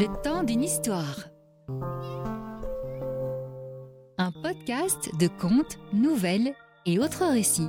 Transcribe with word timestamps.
Le 0.00 0.06
temps 0.22 0.44
d'une 0.44 0.62
histoire. 0.62 1.28
Un 4.16 4.30
podcast 4.30 5.10
de 5.18 5.26
contes, 5.26 5.76
nouvelles 5.92 6.54
et 6.86 7.00
autres 7.00 7.26
récits. 7.26 7.66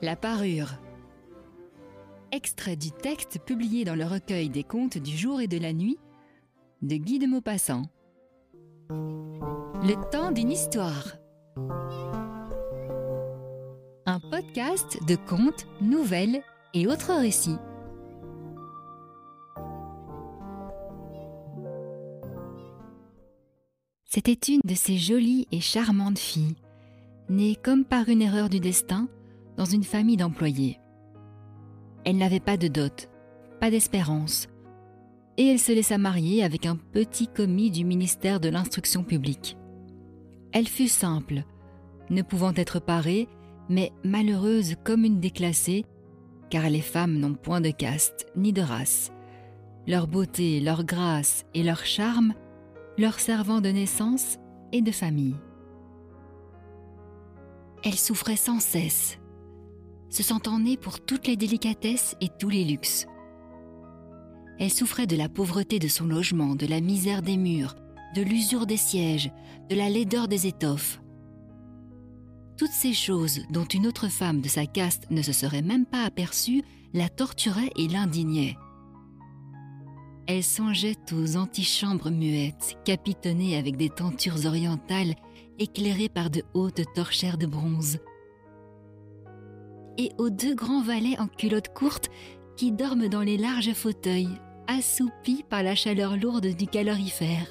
La 0.00 0.14
parure. 0.14 0.74
Extrait 2.30 2.76
du 2.76 2.92
texte 2.92 3.40
publié 3.40 3.84
dans 3.84 3.96
le 3.96 4.04
recueil 4.04 4.48
des 4.48 4.62
contes 4.62 4.96
du 4.98 5.16
jour 5.16 5.40
et 5.40 5.48
de 5.48 5.58
la 5.58 5.72
nuit 5.72 5.98
de 6.82 6.94
Guy 6.94 7.18
de 7.18 7.26
Maupassant. 7.26 7.86
Le 9.86 9.96
temps 10.10 10.32
d'une 10.32 10.50
histoire. 10.50 11.18
Un 14.06 14.18
podcast 14.18 14.98
de 15.06 15.14
contes, 15.14 15.66
nouvelles 15.82 16.40
et 16.72 16.86
autres 16.86 17.12
récits. 17.12 17.58
C'était 24.06 24.32
une 24.32 24.62
de 24.64 24.74
ces 24.74 24.96
jolies 24.96 25.46
et 25.52 25.60
charmantes 25.60 26.18
filles, 26.18 26.56
née 27.28 27.54
comme 27.54 27.84
par 27.84 28.08
une 28.08 28.22
erreur 28.22 28.48
du 28.48 28.60
destin 28.60 29.10
dans 29.58 29.66
une 29.66 29.84
famille 29.84 30.16
d'employés. 30.16 30.80
Elle 32.06 32.16
n'avait 32.16 32.40
pas 32.40 32.56
de 32.56 32.68
dot, 32.68 33.10
pas 33.60 33.70
d'espérance, 33.70 34.48
et 35.36 35.46
elle 35.48 35.60
se 35.60 35.72
laissa 35.72 35.98
marier 35.98 36.42
avec 36.42 36.64
un 36.64 36.76
petit 36.76 37.28
commis 37.28 37.70
du 37.70 37.84
ministère 37.84 38.40
de 38.40 38.48
l'Instruction 38.48 39.04
publique. 39.04 39.58
Elle 40.54 40.68
fut 40.68 40.88
simple, 40.88 41.44
ne 42.08 42.22
pouvant 42.22 42.54
être 42.54 42.80
parée, 42.80 43.28
mais 43.68 43.92
malheureuse 44.04 44.76
comme 44.84 45.04
une 45.04 45.20
déclassée, 45.20 45.84
car 46.48 46.70
les 46.70 46.80
femmes 46.80 47.18
n'ont 47.18 47.34
point 47.34 47.60
de 47.60 47.70
caste 47.70 48.26
ni 48.36 48.54
de 48.54 48.62
race. 48.62 49.12
Leur 49.86 50.06
beauté, 50.06 50.60
leur 50.60 50.84
grâce 50.84 51.44
et 51.52 51.62
leur 51.62 51.84
charme 51.84 52.32
leur 52.96 53.18
servant 53.18 53.60
de 53.60 53.68
naissance 53.68 54.38
et 54.72 54.80
de 54.80 54.92
famille. 54.92 55.36
Elle 57.82 57.96
souffrait 57.96 58.36
sans 58.36 58.60
cesse, 58.60 59.18
se 60.08 60.22
sentant 60.22 60.58
née 60.58 60.76
pour 60.76 61.00
toutes 61.00 61.26
les 61.26 61.36
délicatesses 61.36 62.16
et 62.20 62.28
tous 62.28 62.48
les 62.48 62.64
luxes. 62.64 63.06
Elle 64.58 64.70
souffrait 64.70 65.08
de 65.08 65.16
la 65.16 65.28
pauvreté 65.28 65.78
de 65.80 65.88
son 65.88 66.06
logement, 66.06 66.54
de 66.54 66.66
la 66.66 66.80
misère 66.80 67.20
des 67.20 67.36
murs, 67.36 67.74
de 68.14 68.22
l'usure 68.22 68.66
des 68.66 68.76
sièges, 68.76 69.30
de 69.68 69.74
la 69.74 69.88
laideur 69.88 70.28
des 70.28 70.46
étoffes. 70.46 71.00
Toutes 72.56 72.70
ces 72.70 72.92
choses 72.92 73.40
dont 73.50 73.64
une 73.64 73.86
autre 73.86 74.08
femme 74.08 74.40
de 74.40 74.48
sa 74.48 74.66
caste 74.66 75.10
ne 75.10 75.22
se 75.22 75.32
serait 75.32 75.62
même 75.62 75.86
pas 75.86 76.04
aperçue 76.04 76.62
la 76.92 77.08
torturaient 77.08 77.72
et 77.76 77.88
l'indignaient. 77.88 78.56
Elle 80.26 80.44
songeait 80.44 80.96
aux 81.12 81.36
antichambres 81.36 82.10
muettes, 82.10 82.78
capitonnées 82.84 83.56
avec 83.56 83.76
des 83.76 83.90
tentures 83.90 84.46
orientales 84.46 85.16
éclairées 85.58 86.08
par 86.08 86.30
de 86.30 86.42
hautes 86.54 86.82
torchères 86.94 87.36
de 87.36 87.46
bronze, 87.46 87.98
et 89.98 90.10
aux 90.18 90.30
deux 90.30 90.54
grands 90.54 90.82
valets 90.82 91.18
en 91.18 91.26
culottes 91.26 91.72
courtes 91.74 92.08
qui 92.56 92.72
dorment 92.72 93.08
dans 93.08 93.22
les 93.22 93.36
larges 93.36 93.72
fauteuils, 93.74 94.40
assoupis 94.66 95.44
par 95.48 95.62
la 95.62 95.74
chaleur 95.74 96.16
lourde 96.16 96.46
du 96.46 96.66
calorifère. 96.66 97.46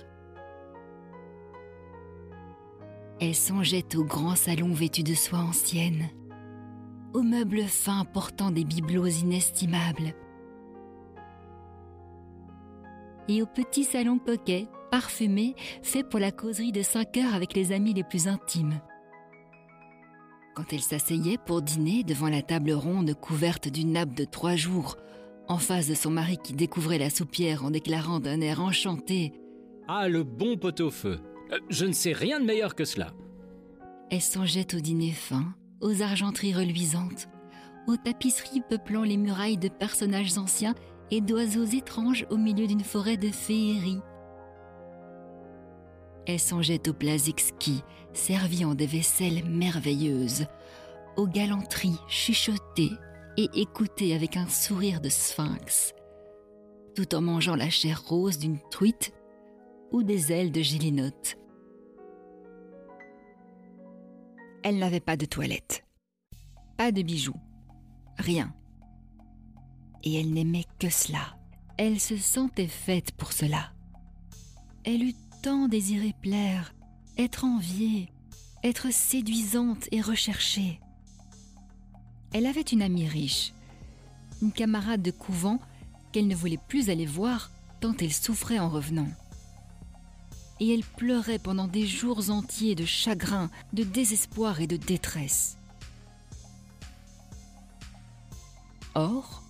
Elle 3.25 3.35
songeait 3.35 3.95
au 3.95 4.03
grand 4.03 4.35
salon 4.35 4.73
vêtu 4.73 5.01
de 5.01 5.13
soie 5.13 5.39
ancienne, 5.39 6.09
aux 7.13 7.21
meubles 7.21 7.63
fins 7.63 8.03
portant 8.03 8.51
des 8.51 8.65
bibelots 8.65 9.07
inestimables, 9.07 10.13
et 13.29 13.41
au 13.41 13.45
petit 13.45 13.85
salon 13.85 14.19
coquet, 14.19 14.67
parfumé, 14.91 15.55
fait 15.83 16.03
pour 16.03 16.19
la 16.19 16.33
causerie 16.33 16.73
de 16.73 16.81
cinq 16.81 17.15
heures 17.15 17.33
avec 17.33 17.53
les 17.53 17.71
amis 17.71 17.93
les 17.93 18.03
plus 18.03 18.27
intimes. 18.27 18.81
Quand 20.53 20.73
elle 20.73 20.81
s'asseyait 20.81 21.37
pour 21.37 21.61
dîner 21.61 22.03
devant 22.03 22.27
la 22.27 22.41
table 22.41 22.73
ronde 22.73 23.13
couverte 23.13 23.69
d'une 23.69 23.93
nappe 23.93 24.15
de 24.15 24.25
trois 24.25 24.57
jours, 24.57 24.97
en 25.47 25.59
face 25.59 25.87
de 25.87 25.95
son 25.95 26.11
mari 26.11 26.37
qui 26.43 26.51
découvrait 26.51 26.99
la 26.99 27.09
soupière 27.09 27.63
en 27.63 27.71
déclarant 27.71 28.19
d'un 28.19 28.41
air 28.41 28.59
enchanté 28.59 29.31
Ah, 29.87 30.09
le 30.09 30.23
bon 30.23 30.57
pot-au-feu 30.57 31.21
Je 31.69 31.85
ne 31.85 31.91
sais 31.91 32.13
rien 32.13 32.39
de 32.39 32.45
meilleur 32.45 32.75
que 32.75 32.85
cela. 32.85 33.13
Elle 34.09 34.21
songeait 34.21 34.75
au 34.75 34.79
dîner 34.79 35.11
fin, 35.11 35.53
aux 35.81 36.01
argenteries 36.01 36.53
reluisantes, 36.53 37.27
aux 37.87 37.97
tapisseries 37.97 38.61
peuplant 38.69 39.03
les 39.03 39.17
murailles 39.17 39.57
de 39.57 39.69
personnages 39.69 40.37
anciens 40.37 40.75
et 41.11 41.21
d'oiseaux 41.21 41.65
étranges 41.65 42.25
au 42.29 42.37
milieu 42.37 42.67
d'une 42.67 42.83
forêt 42.83 43.17
de 43.17 43.29
féerie. 43.29 43.99
Elle 46.25 46.39
songeait 46.39 46.87
aux 46.87 46.93
plats 46.93 47.27
exquis, 47.27 47.83
servis 48.13 48.65
en 48.65 48.75
des 48.75 48.85
vaisselles 48.85 49.43
merveilleuses, 49.45 50.45
aux 51.17 51.27
galanteries 51.27 51.99
chuchotées 52.07 52.91
et 53.37 53.49
écoutées 53.55 54.15
avec 54.15 54.37
un 54.37 54.47
sourire 54.47 55.01
de 55.01 55.09
sphinx, 55.09 55.93
tout 56.95 57.13
en 57.15 57.21
mangeant 57.21 57.55
la 57.55 57.69
chair 57.69 58.01
rose 58.05 58.37
d'une 58.37 58.59
truite 58.71 59.11
ou 59.91 60.03
des 60.03 60.31
ailes 60.31 60.51
de 60.51 60.61
gélinote. 60.61 61.37
Elle 64.63 64.79
n'avait 64.79 65.01
pas 65.01 65.17
de 65.17 65.25
toilette, 65.25 65.83
pas 66.77 66.93
de 66.93 67.01
bijoux, 67.01 67.39
rien. 68.17 68.53
Et 70.03 70.19
elle 70.19 70.31
n'aimait 70.33 70.65
que 70.79 70.89
cela. 70.89 71.37
Elle 71.77 71.99
se 71.99 72.15
sentait 72.15 72.67
faite 72.67 73.11
pour 73.11 73.33
cela. 73.33 73.73
Elle 74.85 75.03
eut 75.03 75.15
tant 75.41 75.67
désiré 75.67 76.13
plaire, 76.21 76.73
être 77.17 77.43
enviée, 77.43 78.09
être 78.63 78.91
séduisante 78.91 79.89
et 79.91 79.99
recherchée. 79.99 80.79
Elle 82.31 82.45
avait 82.45 82.61
une 82.61 82.81
amie 82.81 83.07
riche, 83.07 83.53
une 84.41 84.53
camarade 84.53 85.01
de 85.01 85.11
couvent 85.11 85.59
qu'elle 86.13 86.27
ne 86.27 86.35
voulait 86.35 86.59
plus 86.69 86.89
aller 86.89 87.05
voir 87.05 87.51
tant 87.81 87.93
elle 87.99 88.13
souffrait 88.13 88.59
en 88.59 88.69
revenant. 88.69 89.09
Et 90.63 90.73
elle 90.73 90.85
pleurait 90.85 91.39
pendant 91.39 91.67
des 91.67 91.85
jours 91.85 92.29
entiers 92.29 92.73
de 92.73 92.85
chagrin, 92.85 93.49
de 93.73 93.83
désespoir 93.83 94.61
et 94.61 94.65
de 94.65 94.77
détresse. 94.77 95.57
Or, 98.95 99.43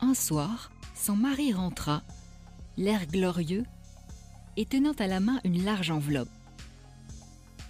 un 0.00 0.14
soir, 0.14 0.72
son 0.94 1.16
mari 1.16 1.52
rentra, 1.52 2.02
l'air 2.78 3.06
glorieux, 3.06 3.64
et 4.56 4.64
tenant 4.64 4.94
à 4.98 5.06
la 5.06 5.20
main 5.20 5.38
une 5.44 5.62
large 5.66 5.90
enveloppe. 5.90 6.30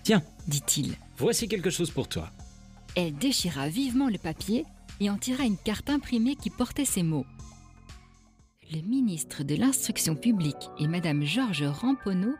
Tiens, 0.04 0.22
dit-il. 0.46 0.96
Voici 1.18 1.48
quelque 1.48 1.70
chose 1.70 1.90
pour 1.90 2.06
toi. 2.06 2.30
Elle 2.94 3.16
déchira 3.16 3.68
vivement 3.68 4.08
le 4.08 4.18
papier 4.18 4.66
et 5.00 5.10
en 5.10 5.18
tira 5.18 5.42
une 5.42 5.58
carte 5.58 5.90
imprimée 5.90 6.36
qui 6.36 6.48
portait 6.48 6.84
ces 6.84 7.02
mots. 7.02 7.26
Le 8.70 8.82
ministre 8.82 9.42
de 9.42 9.56
l'Instruction 9.56 10.14
publique 10.14 10.70
et 10.78 10.86
Madame 10.86 11.24
Georges 11.24 11.64
Ramponneau 11.64 12.36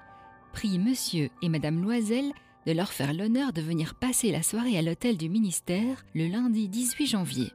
prient 0.54 0.78
Monsieur 0.78 1.30
et 1.42 1.48
Madame 1.48 1.82
Loisel 1.82 2.32
de 2.64 2.72
leur 2.72 2.92
faire 2.92 3.12
l'honneur 3.12 3.52
de 3.52 3.60
venir 3.60 3.96
passer 3.96 4.30
la 4.30 4.42
soirée 4.42 4.78
à 4.78 4.82
l'hôtel 4.82 5.16
du 5.16 5.28
ministère 5.28 6.06
le 6.14 6.28
lundi 6.28 6.68
18 6.68 7.06
janvier. 7.06 7.52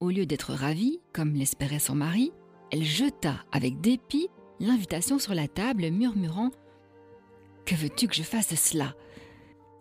Au 0.00 0.10
lieu 0.10 0.26
d'être 0.26 0.52
ravie, 0.52 1.00
comme 1.12 1.34
l'espérait 1.34 1.78
son 1.78 1.94
mari, 1.94 2.32
elle 2.72 2.82
jeta 2.82 3.36
avec 3.52 3.80
dépit 3.80 4.28
l'invitation 4.58 5.20
sur 5.20 5.32
la 5.32 5.46
table, 5.46 5.90
murmurant⁇ 5.90 6.48
Que 7.64 7.76
veux-tu 7.76 8.08
que 8.08 8.16
je 8.16 8.24
fasse 8.24 8.50
de 8.50 8.56
cela?⁇ 8.56 8.84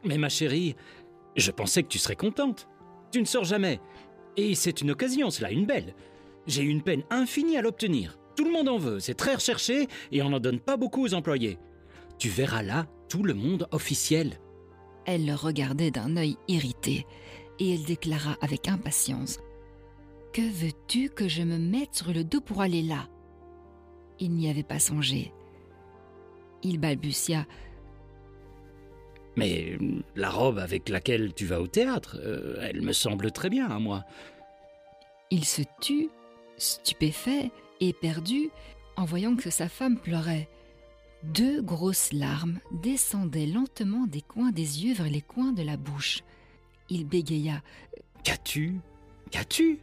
Mais 0.03 0.19
ma 0.19 0.29
chérie, 0.29 0.75
je 1.35 1.49
pensais 1.49 1.81
que 1.81 1.89
tu 1.89 1.97
serais 1.97 2.15
contente. 2.15 2.69
Tu 3.11 3.19
ne 3.19 3.25
sors 3.25 3.45
jamais. 3.45 3.79
Et 4.37 4.53
c'est 4.53 4.81
une 4.81 4.91
occasion, 4.91 5.31
cela, 5.31 5.51
une 5.51 5.65
belle. 5.65 5.95
J'ai 6.45 6.61
eu 6.61 6.69
une 6.69 6.83
peine 6.83 7.03
infinie 7.09 7.57
à 7.57 7.63
l'obtenir. 7.63 8.19
Tout 8.35 8.45
le 8.45 8.51
monde 8.51 8.69
en 8.69 8.77
veut, 8.77 8.99
c'est 8.99 9.13
très 9.13 9.35
recherché 9.35 9.87
et 10.11 10.21
on 10.21 10.29
n'en 10.29 10.39
donne 10.39 10.59
pas 10.59 10.77
beaucoup 10.77 11.03
aux 11.05 11.13
employés. 11.13 11.57
Tu 12.17 12.29
verras 12.29 12.63
là 12.63 12.85
tout 13.09 13.23
le 13.23 13.33
monde 13.33 13.67
officiel. 13.71 14.39
Elle 15.05 15.25
le 15.25 15.35
regardait 15.35 15.91
d'un 15.91 16.17
œil 16.17 16.37
irrité 16.47 17.05
et 17.59 17.73
elle 17.73 17.83
déclara 17.83 18.35
avec 18.41 18.67
impatience 18.67 19.39
que 20.35 20.41
veux-tu 20.41 21.07
que 21.07 21.29
je 21.29 21.43
me 21.43 21.57
mette 21.57 21.95
sur 21.95 22.11
le 22.11 22.25
dos 22.25 22.41
pour 22.41 22.59
aller 22.59 22.81
là? 22.81 23.07
Il 24.19 24.33
n'y 24.33 24.49
avait 24.49 24.63
pas 24.63 24.79
songé. 24.79 25.31
Il 26.61 26.77
balbutia. 26.77 27.45
Mais 29.37 29.77
la 30.17 30.29
robe 30.29 30.57
avec 30.57 30.89
laquelle 30.89 31.33
tu 31.33 31.45
vas 31.45 31.61
au 31.61 31.67
théâtre, 31.67 32.17
euh, 32.21 32.57
elle 32.59 32.81
me 32.81 32.91
semble 32.91 33.31
très 33.31 33.49
bien 33.49 33.69
à 33.69 33.79
moi. 33.79 34.03
Il 35.31 35.45
se 35.45 35.61
tut, 35.79 36.09
stupéfait 36.57 37.49
et 37.79 37.93
perdu, 37.93 38.49
en 38.95 39.05
voyant 39.05 39.35
que 39.35 39.49
sa 39.49 39.69
femme 39.69 39.97
pleurait. 39.97 40.49
Deux 41.23 41.61
grosses 41.61 42.13
larmes 42.13 42.59
descendaient 42.71 43.47
lentement 43.47 44.05
des 44.05 44.21
coins 44.21 44.51
des 44.51 44.85
yeux 44.85 44.93
vers 44.93 45.09
les 45.09 45.21
coins 45.21 45.53
de 45.53 45.63
la 45.63 45.77
bouche. 45.77 46.23
Il 46.89 47.05
bégaya. 47.05 47.61
Qu'as-tu? 48.23 48.79
Qu'as-tu? 49.31 49.79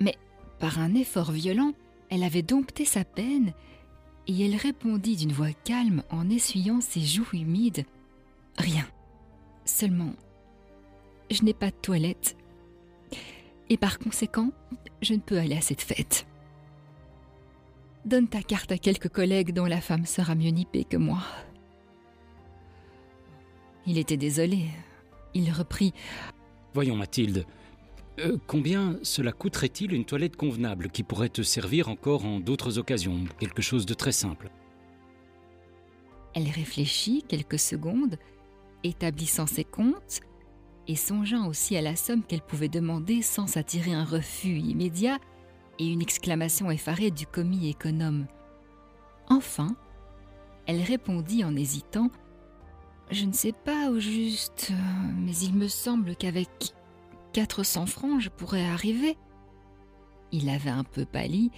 Mais, 0.00 0.16
par 0.58 0.78
un 0.78 0.94
effort 0.94 1.30
violent, 1.30 1.72
elle 2.10 2.24
avait 2.24 2.42
dompté 2.42 2.84
sa 2.84 3.04
peine 3.04 3.52
et 4.26 4.44
elle 4.44 4.56
répondit 4.56 5.16
d'une 5.16 5.32
voix 5.32 5.52
calme 5.64 6.02
en 6.10 6.28
essuyant 6.28 6.80
ses 6.80 7.00
joues 7.00 7.28
humides. 7.32 7.84
Rien. 8.58 8.86
Seulement, 9.64 10.14
je 11.30 11.42
n'ai 11.42 11.54
pas 11.54 11.70
de 11.70 11.76
toilette. 11.76 12.36
Et 13.68 13.76
par 13.76 13.98
conséquent, 13.98 14.50
je 15.02 15.14
ne 15.14 15.20
peux 15.20 15.38
aller 15.38 15.56
à 15.56 15.60
cette 15.60 15.82
fête. 15.82 16.26
Donne 18.04 18.28
ta 18.28 18.42
carte 18.42 18.70
à 18.70 18.78
quelques 18.78 19.08
collègues 19.08 19.52
dont 19.52 19.64
la 19.64 19.80
femme 19.80 20.04
sera 20.04 20.34
mieux 20.34 20.50
nippée 20.50 20.84
que 20.84 20.96
moi. 20.98 21.20
Il 23.86 23.98
était 23.98 24.16
désolé. 24.16 24.66
Il 25.32 25.50
reprit. 25.50 25.92
Voyons, 26.74 26.96
Mathilde. 26.96 27.46
Euh, 28.20 28.36
combien 28.46 28.98
cela 29.02 29.32
coûterait-il 29.32 29.92
une 29.92 30.04
toilette 30.04 30.36
convenable 30.36 30.90
qui 30.90 31.02
pourrait 31.02 31.30
te 31.30 31.42
servir 31.42 31.88
encore 31.88 32.24
en 32.24 32.40
d'autres 32.40 32.78
occasions? 32.78 33.24
Quelque 33.38 33.62
chose 33.62 33.86
de 33.86 33.94
très 33.94 34.12
simple. 34.12 34.50
Elle 36.34 36.48
réfléchit 36.48 37.24
quelques 37.26 37.58
secondes, 37.58 38.18
établissant 38.84 39.46
ses 39.46 39.64
comptes 39.64 40.20
et 40.86 40.96
songeant 40.96 41.48
aussi 41.48 41.76
à 41.76 41.82
la 41.82 41.96
somme 41.96 42.22
qu'elle 42.22 42.42
pouvait 42.42 42.68
demander 42.68 43.22
sans 43.22 43.46
s'attirer 43.46 43.94
un 43.94 44.04
refus 44.04 44.58
immédiat 44.58 45.18
et 45.78 45.86
une 45.86 46.02
exclamation 46.02 46.70
effarée 46.70 47.10
du 47.10 47.26
commis 47.26 47.68
économe. 47.68 48.26
Enfin, 49.28 49.76
elle 50.66 50.82
répondit 50.82 51.44
en 51.44 51.56
hésitant 51.56 52.10
Je 53.10 53.24
ne 53.24 53.32
sais 53.32 53.52
pas 53.52 53.90
au 53.90 53.98
juste, 53.98 54.72
mais 55.16 55.36
il 55.36 55.54
me 55.54 55.68
semble 55.68 56.16
qu'avec 56.16 56.48
400 57.32 57.86
francs 57.86 58.20
je 58.20 58.28
pourrais 58.28 58.64
arriver. 58.64 59.16
Il 60.32 60.48
avait 60.48 60.70
un 60.70 60.84
peu 60.84 61.04
pâli, 61.04 61.50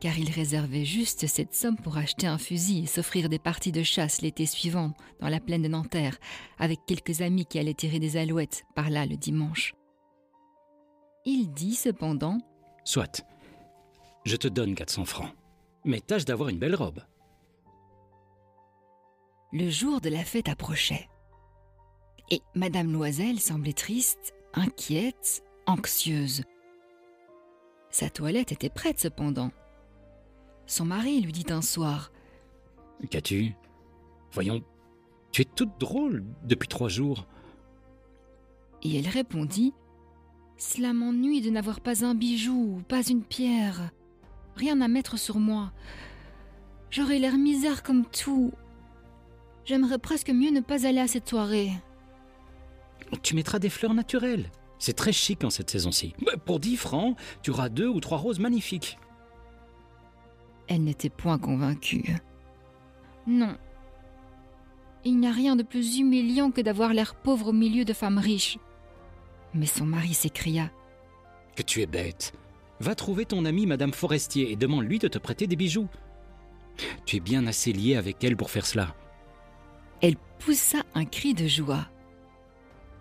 car 0.00 0.18
il 0.18 0.30
réservait 0.30 0.84
juste 0.84 1.26
cette 1.26 1.54
somme 1.54 1.76
pour 1.76 1.96
acheter 1.96 2.26
un 2.26 2.38
fusil 2.38 2.84
et 2.84 2.86
s'offrir 2.86 3.28
des 3.28 3.38
parties 3.38 3.72
de 3.72 3.82
chasse 3.82 4.22
l'été 4.22 4.46
suivant 4.46 4.92
dans 5.20 5.28
la 5.28 5.40
plaine 5.40 5.62
de 5.62 5.68
Nanterre, 5.68 6.18
avec 6.58 6.80
quelques 6.86 7.20
amis 7.20 7.46
qui 7.46 7.58
allaient 7.58 7.74
tirer 7.74 7.98
des 7.98 8.16
alouettes 8.16 8.64
par 8.74 8.90
là 8.90 9.06
le 9.06 9.16
dimanche. 9.16 9.74
Il 11.24 11.52
dit 11.52 11.74
cependant 11.74 12.38
Soit. 12.84 13.24
Je 14.24 14.36
te 14.36 14.48
donne 14.48 14.74
400 14.74 15.04
francs. 15.04 15.32
Mais 15.84 16.00
tâche 16.00 16.24
d'avoir 16.24 16.48
une 16.48 16.58
belle 16.58 16.74
robe. 16.74 17.00
Le 19.52 19.68
jour 19.68 20.00
de 20.00 20.08
la 20.08 20.24
fête 20.24 20.48
approchait. 20.48 21.08
Et 22.30 22.40
Madame 22.54 22.92
Loisel 22.92 23.40
semblait 23.40 23.72
triste, 23.72 24.34
inquiète, 24.54 25.44
anxieuse. 25.66 26.42
Sa 27.90 28.08
toilette 28.08 28.52
était 28.52 28.70
prête 28.70 28.98
cependant. 28.98 29.50
Son 30.66 30.86
mari 30.86 31.20
lui 31.20 31.32
dit 31.32 31.46
un 31.50 31.60
soir 31.60 32.10
Qu'as-tu? 33.10 33.54
Voyons, 34.30 34.62
tu 35.32 35.42
es 35.42 35.44
toute 35.44 35.78
drôle 35.78 36.24
depuis 36.44 36.68
trois 36.68 36.88
jours. 36.88 37.26
Et 38.82 38.98
elle 38.98 39.08
répondit 39.08 39.74
Cela 40.64 40.92
m'ennuie 40.92 41.40
de 41.40 41.50
n'avoir 41.50 41.80
pas 41.80 42.04
un 42.04 42.14
bijou, 42.14 42.82
pas 42.86 43.02
une 43.02 43.24
pierre, 43.24 43.90
rien 44.54 44.80
à 44.80 44.86
mettre 44.86 45.18
sur 45.18 45.40
moi. 45.40 45.72
J'aurais 46.88 47.18
l'air 47.18 47.36
misère 47.36 47.82
comme 47.82 48.06
tout. 48.06 48.52
J'aimerais 49.64 49.98
presque 49.98 50.30
mieux 50.30 50.52
ne 50.52 50.60
pas 50.60 50.86
aller 50.86 51.00
à 51.00 51.08
cette 51.08 51.28
soirée. 51.28 51.72
Tu 53.22 53.34
mettras 53.34 53.58
des 53.58 53.70
fleurs 53.70 53.92
naturelles. 53.92 54.52
C'est 54.78 54.92
très 54.92 55.12
chic 55.12 55.42
en 55.42 55.50
cette 55.50 55.68
saison-ci. 55.68 56.14
Pour 56.46 56.60
10 56.60 56.76
francs, 56.76 57.18
tu 57.42 57.50
auras 57.50 57.68
deux 57.68 57.88
ou 57.88 57.98
trois 57.98 58.18
roses 58.18 58.38
magnifiques. 58.38 58.98
Elle 60.68 60.84
n'était 60.84 61.10
point 61.10 61.38
convaincue. 61.38 62.16
Non. 63.26 63.56
Il 65.04 65.18
n'y 65.18 65.26
a 65.26 65.32
rien 65.32 65.56
de 65.56 65.64
plus 65.64 65.98
humiliant 65.98 66.52
que 66.52 66.60
d'avoir 66.60 66.94
l'air 66.94 67.16
pauvre 67.16 67.48
au 67.48 67.52
milieu 67.52 67.84
de 67.84 67.92
femmes 67.92 68.18
riches. 68.18 68.58
Mais 69.54 69.66
son 69.66 69.84
mari 69.84 70.14
s'écria. 70.14 70.70
Que 71.56 71.62
tu 71.62 71.82
es 71.82 71.86
bête. 71.86 72.32
Va 72.80 72.94
trouver 72.94 73.26
ton 73.26 73.44
amie 73.44 73.66
Madame 73.66 73.92
Forestier 73.92 74.50
et 74.50 74.56
demande-lui 74.56 74.98
de 74.98 75.08
te 75.08 75.18
prêter 75.18 75.46
des 75.46 75.56
bijoux. 75.56 75.88
Tu 77.04 77.16
es 77.16 77.20
bien 77.20 77.46
assez 77.46 77.72
lié 77.72 77.96
avec 77.96 78.24
elle 78.24 78.36
pour 78.36 78.50
faire 78.50 78.66
cela. 78.66 78.94
Elle 80.00 80.16
poussa 80.38 80.78
un 80.94 81.04
cri 81.04 81.34
de 81.34 81.46
joie. 81.46 81.86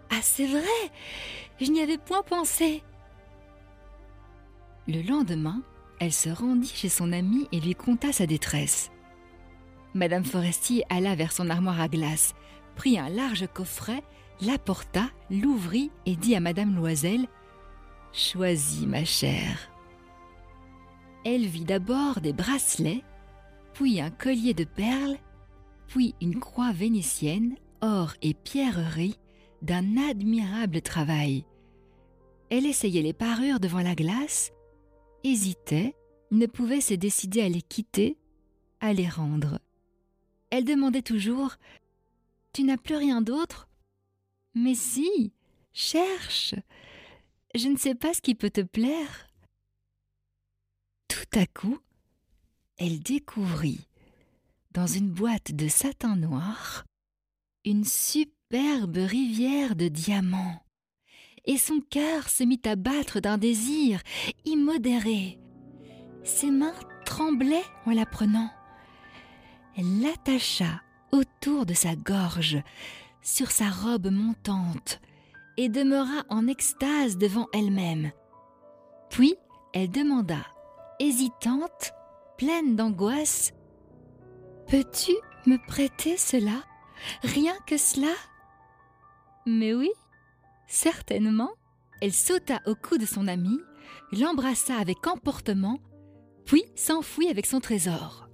Ah, 0.10 0.20
c'est 0.22 0.46
vrai 0.46 0.92
Je 1.60 1.72
n'y 1.72 1.82
avais 1.82 1.98
point 1.98 2.22
pensé. 2.22 2.84
Le 4.88 5.02
lendemain, 5.02 5.62
elle 6.00 6.12
se 6.12 6.30
rendit 6.30 6.74
chez 6.74 6.90
son 6.90 7.14
amie 7.14 7.48
et 7.52 7.60
lui 7.60 7.76
conta 7.76 8.12
sa 8.12 8.28
détresse. 8.28 8.92
Madame 9.94 10.26
Forestier 10.26 10.84
alla 10.90 11.16
vers 11.16 11.32
son 11.32 11.50
armoire 11.50 11.80
à 11.80 11.88
glace, 11.88 12.34
prit 12.76 12.98
un 12.98 13.10
large 13.10 13.48
coffret, 13.54 14.04
l'apporta, 14.42 15.10
l'ouvrit 15.30 15.92
et 16.06 16.16
dit 16.16 16.36
à 16.36 16.40
Madame 16.40 16.76
Loisel 16.76 17.28
Choisis, 18.14 18.86
ma 18.86 19.06
chère. 19.06 19.72
Elle 21.24 21.46
vit 21.46 21.66
d'abord 21.66 22.20
des 22.20 22.34
bracelets, 22.34 23.04
puis 23.74 24.02
un 24.02 24.10
collier 24.10 24.54
de 24.54 24.64
perles, 24.64 25.18
puis 25.88 26.16
une 26.20 26.40
croix 26.40 26.72
vénitienne, 26.72 27.56
or 27.82 28.14
et 28.22 28.34
pierreries, 28.34 29.18
d'un 29.62 29.98
admirable 29.98 30.82
travail. 30.82 31.46
Elle 32.50 32.66
essayait 32.66 33.04
les 33.04 33.14
parures 33.14 33.60
devant 33.60 33.82
la 33.82 33.96
glace, 33.96 34.52
hésitait, 35.24 35.96
ne 36.32 36.46
pouvait 36.48 36.82
se 36.82 36.94
décider 36.94 37.42
à 37.42 37.50
les 37.50 37.62
quitter, 37.62 38.18
à 38.80 38.94
les 38.94 39.08
rendre. 39.08 39.60
Elle 40.50 40.66
demandait 40.66 41.02
toujours 41.02 41.56
Tu 42.52 42.64
n'as 42.64 42.78
plus 42.78 42.96
rien 42.96 43.22
d'autre? 43.22 43.70
Mais 44.54 44.76
si, 44.76 45.34
cherche. 45.74 46.56
Je 47.56 47.68
ne 47.68 47.78
sais 47.78 47.96
pas 47.96 48.14
ce 48.14 48.22
qui 48.22 48.36
peut 48.36 48.50
te 48.50 48.62
plaire. 48.62 49.28
Tout 51.08 51.40
à 51.40 51.46
coup, 51.46 51.80
elle 52.78 53.00
découvrit, 53.00 53.88
dans 54.72 54.88
une 54.88 55.10
boîte 55.10 55.52
de 55.54 55.68
satin 55.68 56.16
noir, 56.16 56.86
une 57.66 57.84
superbe 57.84 58.98
rivière 58.98 59.76
de 59.76 59.88
diamants, 59.88 60.64
et 61.46 61.58
son 61.58 61.80
cœur 61.82 62.30
se 62.30 62.44
mit 62.44 62.62
à 62.66 62.76
battre 62.76 63.20
d'un 63.20 63.38
désir 63.38 64.02
immodéré. 64.46 65.40
Ses 66.24 66.52
mains 66.52 66.76
tremblaient 67.06 67.66
en 67.86 67.92
la 67.92 68.06
prenant. 68.06 68.50
Elle 69.76 70.02
l'attacha 70.02 70.82
autour 71.12 71.66
de 71.66 71.74
sa 71.74 71.96
gorge, 71.96 72.58
sur 73.22 73.52
sa 73.52 73.70
robe 73.70 74.10
montante, 74.12 75.00
et 75.58 75.70
demeura 75.70 76.24
en 76.30 76.48
extase 76.48 77.18
devant 77.18 77.48
elle-même. 77.54 78.12
Puis 79.10 79.36
elle 79.74 79.92
demanda, 79.92 80.46
hésitante, 81.00 81.94
pleine 82.38 82.76
d'angoisse, 82.76 83.54
Peux-tu 84.72 85.12
me 85.48 85.58
prêter 85.68 86.16
cela? 86.16 86.64
Rien 87.24 87.54
que 87.68 87.78
cela 87.78 88.14
Mais 89.46 89.74
oui, 89.74 89.92
certainement. 90.66 91.52
Elle 92.02 92.14
sauta 92.14 92.62
au 92.66 92.74
cou 92.74 92.98
de 92.98 93.06
son 93.06 93.28
ami, 93.28 93.60
l'embrassa 94.14 94.76
avec 94.78 95.06
emportement, 95.06 95.80
puis 96.46 96.64
s'enfuit 96.76 97.28
avec 97.28 97.46
son 97.46 97.60
trésor. 97.60 98.30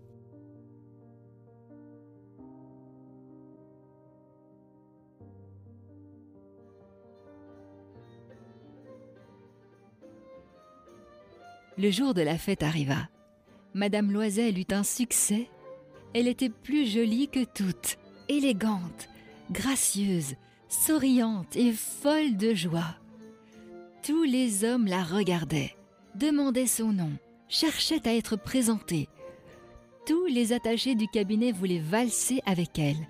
Le 11.77 11.91
jour 11.91 12.15
de 12.15 12.21
la 12.21 12.39
fête 12.39 12.63
arriva. 12.63 13.07
Madame 13.75 14.11
Loisel 14.11 14.57
eut 14.57 14.71
un 14.71 14.81
succès. 14.81 15.47
Elle 16.15 16.27
était 16.27 16.49
plus 16.49 16.87
jolie 16.87 17.27
que 17.27 17.43
toutes, 17.43 17.99
élégante, 18.29 19.09
gracieuse, 19.51 20.33
souriante 20.69 21.55
et 21.55 21.71
folle 21.71 22.35
de 22.35 22.55
joie. 22.55 22.95
Tous 24.01 24.23
les 24.23 24.63
hommes 24.63 24.87
la 24.87 25.03
regardaient, 25.03 25.75
demandaient 26.15 26.65
son 26.65 26.91
nom, 26.93 27.11
cherchaient 27.47 28.07
à 28.07 28.15
être 28.15 28.37
présentés. 28.37 29.07
Tous 30.07 30.25
les 30.25 30.53
attachés 30.53 30.95
du 30.95 31.07
cabinet 31.07 31.51
voulaient 31.51 31.77
valser 31.77 32.41
avec 32.47 32.79
elle. 32.79 33.07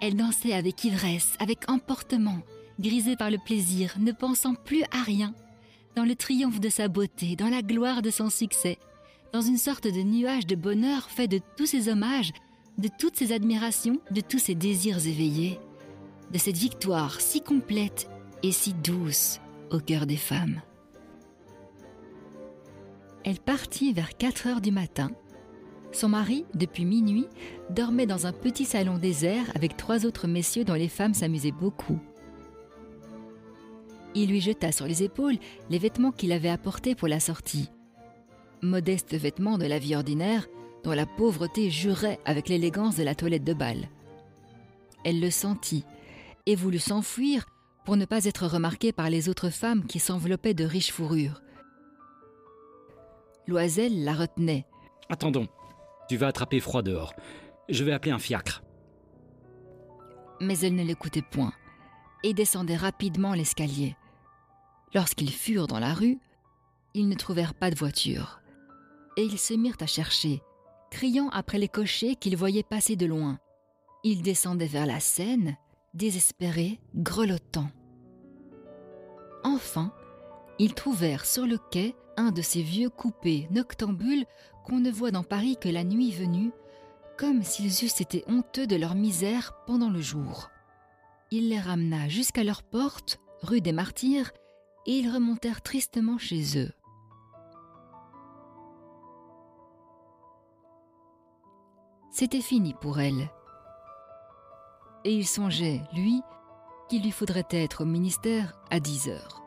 Elle 0.00 0.16
dansait 0.16 0.54
avec 0.54 0.84
ivresse, 0.84 1.34
avec 1.38 1.68
emportement, 1.70 2.38
grisée 2.80 3.16
par 3.16 3.30
le 3.30 3.38
plaisir, 3.38 3.94
ne 3.98 4.12
pensant 4.12 4.54
plus 4.54 4.84
à 4.84 5.02
rien, 5.02 5.34
dans 5.96 6.04
le 6.04 6.14
triomphe 6.14 6.60
de 6.60 6.68
sa 6.68 6.88
beauté, 6.88 7.34
dans 7.36 7.48
la 7.48 7.62
gloire 7.62 8.02
de 8.02 8.10
son 8.10 8.30
succès, 8.30 8.78
dans 9.32 9.40
une 9.40 9.58
sorte 9.58 9.84
de 9.84 10.02
nuage 10.02 10.46
de 10.46 10.54
bonheur 10.54 11.10
fait 11.10 11.28
de 11.28 11.40
tous 11.56 11.66
ces 11.66 11.88
hommages 11.88 12.32
de 12.78 12.88
toutes 12.88 13.16
ces 13.16 13.32
admirations, 13.32 13.98
de 14.10 14.20
tous 14.20 14.38
ces 14.38 14.54
désirs 14.54 15.06
éveillés, 15.06 15.58
de 16.32 16.38
cette 16.38 16.56
victoire 16.56 17.20
si 17.20 17.40
complète 17.40 18.08
et 18.42 18.52
si 18.52 18.74
douce 18.74 19.40
au 19.70 19.78
cœur 19.78 20.06
des 20.06 20.16
femmes. 20.16 20.60
Elle 23.24 23.40
partit 23.40 23.92
vers 23.92 24.16
4 24.16 24.46
heures 24.46 24.60
du 24.60 24.70
matin. 24.70 25.10
Son 25.92 26.08
mari, 26.08 26.44
depuis 26.54 26.84
minuit, 26.84 27.26
dormait 27.70 28.06
dans 28.06 28.26
un 28.26 28.32
petit 28.32 28.64
salon 28.64 28.98
désert 28.98 29.50
avec 29.54 29.76
trois 29.76 30.04
autres 30.04 30.28
messieurs 30.28 30.64
dont 30.64 30.74
les 30.74 30.88
femmes 30.88 31.14
s'amusaient 31.14 31.52
beaucoup. 31.52 31.98
Il 34.18 34.30
lui 34.30 34.40
jeta 34.40 34.72
sur 34.72 34.86
les 34.86 35.02
épaules 35.02 35.36
les 35.68 35.78
vêtements 35.78 36.10
qu'il 36.10 36.32
avait 36.32 36.48
apportés 36.48 36.94
pour 36.94 37.06
la 37.06 37.20
sortie. 37.20 37.68
Modestes 38.62 39.14
vêtements 39.14 39.58
de 39.58 39.66
la 39.66 39.78
vie 39.78 39.94
ordinaire, 39.94 40.46
dont 40.84 40.92
la 40.92 41.04
pauvreté 41.04 41.68
jurait 41.68 42.18
avec 42.24 42.48
l'élégance 42.48 42.96
de 42.96 43.02
la 43.02 43.14
toilette 43.14 43.44
de 43.44 43.52
bal. 43.52 43.90
Elle 45.04 45.20
le 45.20 45.30
sentit 45.30 45.84
et 46.46 46.56
voulut 46.56 46.78
s'enfuir 46.78 47.44
pour 47.84 47.98
ne 47.98 48.06
pas 48.06 48.24
être 48.24 48.46
remarquée 48.46 48.90
par 48.90 49.10
les 49.10 49.28
autres 49.28 49.50
femmes 49.50 49.84
qui 49.84 49.98
s'enveloppaient 49.98 50.54
de 50.54 50.64
riches 50.64 50.92
fourrures. 50.92 51.42
Loisel 53.46 54.02
la 54.02 54.14
retenait. 54.14 54.64
Attendons, 55.10 55.46
tu 56.08 56.16
vas 56.16 56.28
attraper 56.28 56.60
froid 56.60 56.80
dehors. 56.80 57.12
Je 57.68 57.84
vais 57.84 57.92
appeler 57.92 58.12
un 58.12 58.18
fiacre. 58.18 58.62
Mais 60.40 60.58
elle 60.60 60.74
ne 60.74 60.84
l'écoutait 60.84 61.22
point 61.22 61.52
et 62.24 62.32
descendait 62.32 62.76
rapidement 62.76 63.34
l'escalier. 63.34 63.94
Lorsqu'ils 64.96 65.30
furent 65.30 65.66
dans 65.66 65.78
la 65.78 65.92
rue, 65.92 66.18
ils 66.94 67.06
ne 67.06 67.14
trouvèrent 67.14 67.52
pas 67.52 67.70
de 67.70 67.76
voiture. 67.76 68.40
Et 69.18 69.24
ils 69.24 69.38
se 69.38 69.52
mirent 69.52 69.76
à 69.80 69.86
chercher, 69.86 70.42
criant 70.90 71.28
après 71.34 71.58
les 71.58 71.68
cochers 71.68 72.16
qu'ils 72.16 72.38
voyaient 72.38 72.62
passer 72.62 72.96
de 72.96 73.04
loin. 73.04 73.38
Ils 74.04 74.22
descendaient 74.22 74.64
vers 74.64 74.86
la 74.86 74.98
Seine, 74.98 75.58
désespérés, 75.92 76.80
grelottants. 76.94 77.68
Enfin, 79.44 79.92
ils 80.58 80.72
trouvèrent 80.72 81.26
sur 81.26 81.46
le 81.46 81.58
quai 81.58 81.94
un 82.16 82.30
de 82.30 82.40
ces 82.40 82.62
vieux 82.62 82.88
coupés 82.88 83.48
noctambules 83.50 84.24
qu'on 84.64 84.80
ne 84.80 84.90
voit 84.90 85.10
dans 85.10 85.24
Paris 85.24 85.58
que 85.60 85.68
la 85.68 85.84
nuit 85.84 86.10
venue, 86.10 86.52
comme 87.18 87.42
s'ils 87.42 87.84
eussent 87.84 88.00
été 88.00 88.24
honteux 88.28 88.66
de 88.66 88.76
leur 88.76 88.94
misère 88.94 89.52
pendant 89.66 89.90
le 89.90 90.00
jour. 90.00 90.48
Il 91.30 91.50
les 91.50 91.60
ramena 91.60 92.08
jusqu'à 92.08 92.44
leur 92.44 92.62
porte, 92.62 93.20
rue 93.42 93.60
des 93.60 93.72
Martyrs, 93.72 94.32
et 94.86 94.92
ils 94.92 95.10
remontèrent 95.12 95.62
tristement 95.62 96.18
chez 96.18 96.58
eux. 96.58 96.72
C'était 102.10 102.40
fini 102.40 102.74
pour 102.80 102.98
elle. 102.98 103.30
Et 105.04 105.14
il 105.14 105.26
songeait, 105.26 105.82
lui, 105.92 106.22
qu'il 106.88 107.02
lui 107.02 107.10
faudrait 107.10 107.46
être 107.50 107.82
au 107.82 107.84
ministère 107.84 108.58
à 108.70 108.80
10 108.80 109.08
heures. 109.08 109.42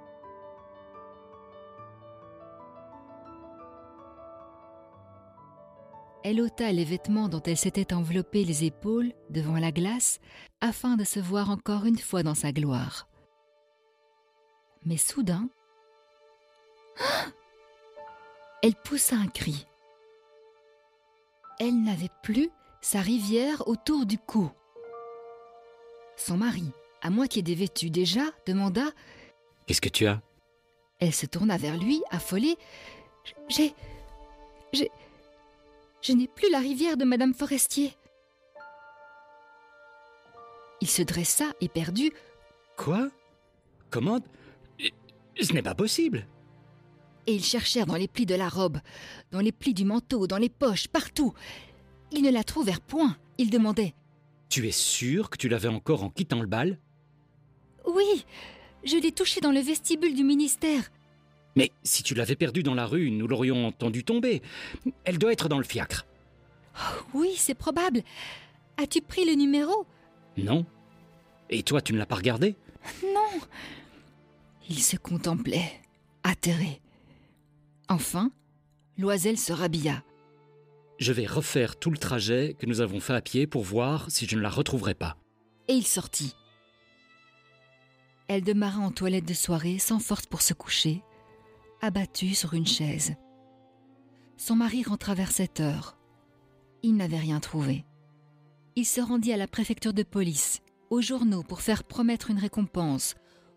Elle 6.23 6.41
ôta 6.41 6.71
les 6.71 6.83
vêtements 6.83 7.29
dont 7.29 7.41
elle 7.41 7.57
s'était 7.57 7.93
enveloppée 7.93 8.43
les 8.43 8.65
épaules 8.65 9.13
devant 9.29 9.57
la 9.57 9.71
glace 9.71 10.19
afin 10.61 10.97
de 10.97 11.05
se 11.05 11.19
voir 11.19 11.49
encore 11.49 11.85
une 11.85 11.97
fois 11.97 12.23
dans 12.23 12.35
sa 12.35 12.51
gloire. 12.51 13.07
Mais 14.89 14.97
soudain, 14.97 15.47
elle 18.63 18.73
poussa 18.73 19.17
un 19.17 19.27
cri. 19.27 19.67
Elle 21.59 21.83
n'avait 21.83 22.09
plus 22.23 22.49
sa 22.81 22.99
rivière 22.99 23.67
autour 23.67 24.07
du 24.07 24.17
cou. 24.17 24.49
Son 26.15 26.37
mari, 26.37 26.71
à 27.03 27.11
moitié 27.11 27.43
dévêtu 27.43 27.91
déjà, 27.91 28.23
demanda 28.47 28.81
Qu'est-ce 29.67 29.79
que 29.79 29.89
tu 29.89 30.07
as? 30.07 30.23
Elle 30.97 31.13
se 31.13 31.27
tourna 31.27 31.57
vers 31.57 31.77
lui, 31.77 32.01
affolée. 32.09 32.57
J'ai. 33.47 33.75
J'ai. 34.73 34.89
Je 36.01 36.13
n'ai 36.13 36.27
plus 36.27 36.49
la 36.49 36.59
rivière 36.59 36.97
de 36.97 37.05
Madame 37.05 37.35
Forestier. 37.35 37.95
Il 40.81 40.89
se 40.89 41.03
dressa, 41.03 41.45
éperdu. 41.61 42.11
Quoi? 42.75 43.09
Comment? 43.91 44.21
Ce 45.41 45.53
n'est 45.53 45.61
pas 45.61 45.75
possible. 45.75 46.27
Et 47.27 47.33
ils 47.33 47.43
cherchèrent 47.43 47.85
dans 47.85 47.95
les 47.95 48.07
plis 48.07 48.25
de 48.25 48.35
la 48.35 48.49
robe, 48.49 48.79
dans 49.31 49.39
les 49.39 49.51
plis 49.51 49.73
du 49.73 49.85
manteau, 49.85 50.27
dans 50.27 50.37
les 50.37 50.49
poches, 50.49 50.87
partout. 50.87 51.33
Ils 52.11 52.23
ne 52.23 52.31
la 52.31 52.43
trouvèrent 52.43 52.81
point. 52.81 53.17
Ils 53.37 53.49
demandaient 53.49 53.93
Tu 54.49 54.67
es 54.67 54.71
sûr 54.71 55.29
que 55.29 55.37
tu 55.37 55.47
l'avais 55.47 55.67
encore 55.67 56.03
en 56.03 56.09
quittant 56.09 56.41
le 56.41 56.47
bal? 56.47 56.79
Oui, 57.85 58.25
je 58.83 58.97
l'ai 58.97 59.11
touchée 59.11 59.41
dans 59.41 59.51
le 59.51 59.59
vestibule 59.59 60.15
du 60.15 60.23
ministère. 60.23 60.89
Mais 61.55 61.71
si 61.83 62.03
tu 62.03 62.15
l'avais 62.15 62.35
perdue 62.35 62.63
dans 62.63 62.75
la 62.75 62.85
rue, 62.85 63.11
nous 63.11 63.27
l'aurions 63.27 63.67
entendue 63.67 64.03
tomber. 64.03 64.41
Elle 65.03 65.17
doit 65.17 65.33
être 65.33 65.49
dans 65.49 65.57
le 65.57 65.63
fiacre. 65.63 66.05
Oh, 66.75 67.01
oui, 67.13 67.33
c'est 67.37 67.55
probable. 67.55 68.01
As-tu 68.77 69.01
pris 69.01 69.25
le 69.25 69.33
numéro? 69.33 69.85
Non. 70.37 70.65
Et 71.49 71.63
toi, 71.63 71.81
tu 71.81 71.93
ne 71.93 71.97
l'as 71.97 72.05
pas 72.05 72.15
regardé 72.15 72.55
Non. 73.03 73.39
Il 74.69 74.81
se 74.83 74.97
contemplait, 74.97 75.81
atterré. 76.23 76.79
Enfin, 77.87 78.31
Loisel 78.97 79.37
se 79.37 79.51
rhabilla. 79.51 80.03
Je 80.99 81.11
vais 81.11 81.25
refaire 81.25 81.79
tout 81.79 81.89
le 81.89 81.97
trajet 81.97 82.55
que 82.59 82.67
nous 82.67 82.81
avons 82.81 82.99
fait 82.99 83.13
à 83.13 83.21
pied 83.21 83.47
pour 83.47 83.63
voir 83.63 84.11
si 84.11 84.27
je 84.27 84.35
ne 84.35 84.41
la 84.41 84.49
retrouverai 84.49 84.93
pas. 84.93 85.17
Et 85.67 85.73
il 85.73 85.87
sortit. 85.87 86.35
Elle 88.27 88.43
demeura 88.43 88.79
en 88.79 88.91
toilette 88.91 89.27
de 89.27 89.33
soirée 89.33 89.79
sans 89.79 89.97
force 89.97 90.27
pour 90.27 90.43
se 90.43 90.53
coucher, 90.53 91.01
abattue 91.81 92.35
sur 92.35 92.53
une 92.53 92.67
chaise. 92.67 93.15
Son 94.37 94.55
mari 94.55 94.83
rentra 94.83 95.15
vers 95.15 95.31
sept 95.31 95.61
heures. 95.61 95.97
Il 96.83 96.95
n'avait 96.95 97.17
rien 97.17 97.39
trouvé. 97.39 97.85
Il 98.75 98.85
se 98.85 99.01
rendit 99.01 99.33
à 99.33 99.37
la 99.37 99.47
préfecture 99.47 99.93
de 99.93 100.03
police, 100.03 100.61
aux 100.91 101.01
journaux 101.01 101.43
pour 101.43 101.61
faire 101.61 101.83
promettre 101.83 102.29
une 102.29 102.37
récompense, 102.37 103.15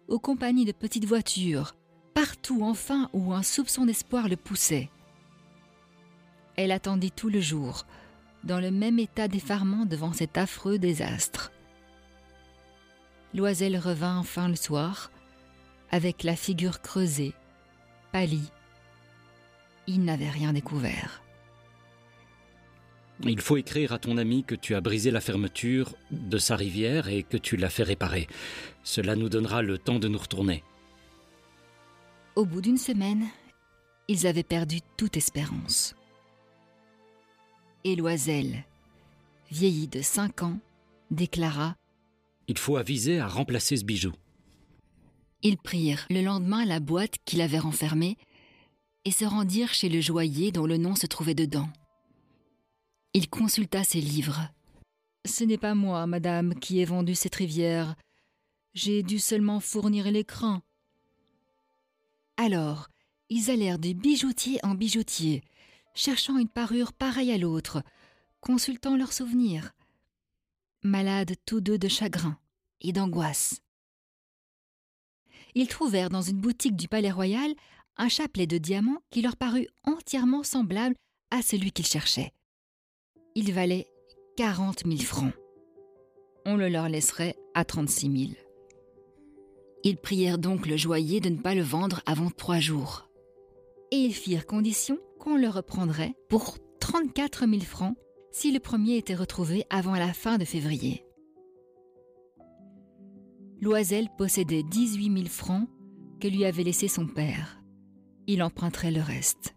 aux 0.08 0.18
compagnies 0.18 0.64
de 0.64 0.72
petites 0.72 1.06
voitures, 1.06 1.74
partout 2.14 2.62
enfin 2.62 3.08
où 3.12 3.32
un 3.32 3.42
soupçon 3.42 3.86
d'espoir 3.86 4.28
le 4.28 4.36
poussait. 4.36 4.90
Elle 6.56 6.72
attendit 6.72 7.10
tout 7.10 7.28
le 7.28 7.40
jour, 7.40 7.86
dans 8.44 8.60
le 8.60 8.70
même 8.70 8.98
état 8.98 9.28
d'effarement 9.28 9.86
devant 9.86 10.12
cet 10.12 10.36
affreux 10.36 10.78
désastre. 10.78 11.52
Loisel 13.34 13.78
revint 13.78 14.18
enfin 14.18 14.48
le 14.48 14.56
soir, 14.56 15.10
avec 15.90 16.22
la 16.22 16.36
figure 16.36 16.82
creusée, 16.82 17.34
pâlie. 18.12 18.50
Il 19.86 20.04
n'avait 20.04 20.30
rien 20.30 20.52
découvert. 20.52 21.21
Il 23.24 23.40
faut 23.40 23.56
écrire 23.56 23.92
à 23.92 23.98
ton 23.98 24.16
ami 24.18 24.42
que 24.42 24.54
tu 24.54 24.74
as 24.74 24.80
brisé 24.80 25.10
la 25.10 25.20
fermeture 25.20 25.94
de 26.10 26.38
sa 26.38 26.56
rivière 26.56 27.08
et 27.08 27.22
que 27.22 27.36
tu 27.36 27.56
l'as 27.56 27.70
fait 27.70 27.84
réparer. 27.84 28.26
Cela 28.82 29.14
nous 29.14 29.28
donnera 29.28 29.62
le 29.62 29.78
temps 29.78 30.00
de 30.00 30.08
nous 30.08 30.18
retourner. 30.18 30.64
Au 32.34 32.44
bout 32.44 32.60
d'une 32.60 32.78
semaine, 32.78 33.26
ils 34.08 34.26
avaient 34.26 34.42
perdu 34.42 34.80
toute 34.96 35.16
espérance. 35.16 35.94
Et 37.84 37.94
Loisel, 37.94 38.64
vieilli 39.50 39.86
de 39.86 40.02
cinq 40.02 40.42
ans, 40.42 40.58
déclara 41.10 41.76
Il 42.48 42.58
faut 42.58 42.76
aviser 42.76 43.20
à 43.20 43.28
remplacer 43.28 43.76
ce 43.76 43.84
bijou. 43.84 44.12
Ils 45.42 45.58
prirent 45.58 46.06
le 46.10 46.22
lendemain 46.22 46.64
la 46.64 46.80
boîte 46.80 47.16
qu'il 47.24 47.40
avait 47.40 47.58
renfermée 47.58 48.16
et 49.04 49.10
se 49.10 49.24
rendirent 49.24 49.74
chez 49.74 49.88
le 49.88 50.00
joaillier 50.00 50.52
dont 50.52 50.66
le 50.66 50.76
nom 50.76 50.94
se 50.94 51.06
trouvait 51.06 51.34
dedans. 51.34 51.68
Il 53.14 53.28
consulta 53.28 53.84
ses 53.84 54.00
livres. 54.00 54.48
Ce 55.26 55.44
n'est 55.44 55.58
pas 55.58 55.74
moi, 55.74 56.06
madame, 56.06 56.54
qui 56.54 56.80
ai 56.80 56.84
vendu 56.84 57.14
cette 57.14 57.34
rivière. 57.34 57.94
J'ai 58.74 59.02
dû 59.02 59.18
seulement 59.18 59.60
fournir 59.60 60.10
l'écran. 60.10 60.62
Alors, 62.36 62.88
ils 63.28 63.50
allèrent 63.50 63.78
de 63.78 63.92
bijoutier 63.92 64.58
en 64.64 64.74
bijoutier, 64.74 65.42
cherchant 65.94 66.38
une 66.38 66.48
parure 66.48 66.92
pareille 66.92 67.32
à 67.32 67.38
l'autre, 67.38 67.82
consultant 68.40 68.96
leurs 68.96 69.12
souvenirs, 69.12 69.72
malades 70.82 71.34
tous 71.46 71.60
deux 71.60 71.78
de 71.78 71.88
chagrin 71.88 72.38
et 72.80 72.92
d'angoisse. 72.92 73.60
Ils 75.54 75.68
trouvèrent 75.68 76.08
dans 76.08 76.22
une 76.22 76.40
boutique 76.40 76.76
du 76.76 76.88
Palais 76.88 77.10
Royal 77.10 77.54
un 77.98 78.08
chapelet 78.08 78.46
de 78.46 78.56
diamants 78.56 79.02
qui 79.10 79.20
leur 79.20 79.36
parut 79.36 79.68
entièrement 79.84 80.42
semblable 80.42 80.96
à 81.30 81.42
celui 81.42 81.72
qu'ils 81.72 81.86
cherchaient. 81.86 82.32
Il 83.34 83.52
valait 83.52 83.88
quarante 84.36 84.84
mille 84.84 85.04
francs. 85.04 85.32
On 86.44 86.56
le 86.56 86.68
leur 86.68 86.88
laisserait 86.88 87.36
à 87.54 87.64
trente-six 87.64 88.08
mille. 88.08 88.36
Ils 89.84 89.96
prièrent 89.96 90.38
donc 90.38 90.66
le 90.66 90.76
joaillier 90.76 91.20
de 91.20 91.28
ne 91.28 91.38
pas 91.38 91.54
le 91.54 91.62
vendre 91.62 92.02
avant 92.06 92.30
trois 92.30 92.60
jours. 92.60 93.08
Et 93.90 93.96
ils 93.96 94.14
firent 94.14 94.46
condition 94.46 94.98
qu'on 95.18 95.36
le 95.36 95.48
reprendrait 95.48 96.14
pour 96.28 96.56
34 96.80 97.46
000 97.48 97.60
francs 97.62 97.96
si 98.30 98.52
le 98.52 98.60
premier 98.60 98.96
était 98.96 99.14
retrouvé 99.14 99.64
avant 99.70 99.94
la 99.94 100.12
fin 100.12 100.38
de 100.38 100.44
février. 100.44 101.04
Loisel 103.60 104.08
possédait 104.18 104.62
18 104.62 105.12
000 105.12 105.26
francs 105.26 105.68
que 106.20 106.28
lui 106.28 106.44
avait 106.44 106.64
laissé 106.64 106.88
son 106.88 107.06
père. 107.06 107.62
Il 108.26 108.42
emprunterait 108.42 108.90
le 108.90 109.00
reste. 109.00 109.54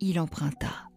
Il 0.00 0.20
emprunta, 0.20 0.88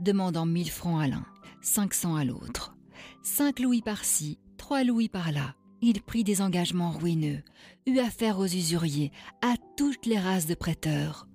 demandant 0.00 0.46
1000 0.46 0.70
francs 0.70 1.02
à 1.02 1.06
l'un, 1.08 1.26
500 1.60 2.16
à 2.16 2.24
l'autre, 2.24 2.76
5 3.22 3.60
louis 3.60 3.82
par-ci, 3.82 4.38
3 4.56 4.84
louis 4.84 5.08
par-là. 5.08 5.54
Il 5.80 6.02
prit 6.02 6.24
des 6.24 6.42
engagements 6.42 6.90
ruineux, 6.90 7.42
eut 7.86 8.00
affaire 8.00 8.38
aux 8.38 8.46
usuriers, 8.46 9.12
à 9.42 9.54
toutes 9.76 10.06
les 10.06 10.18
races 10.18 10.46
de 10.46 10.54
prêteurs. 10.54 11.28